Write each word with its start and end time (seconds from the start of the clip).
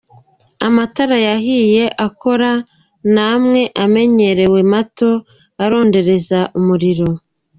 Amatara 0.67 1.17
yahiye 1.27 1.83
akora 2.07 2.51
ni 3.13 3.21
amwe 3.31 3.61
amenyerewe 3.83 4.59
mato 4.71 5.11
arondereza 5.63 6.39
umuriro. 6.59 7.09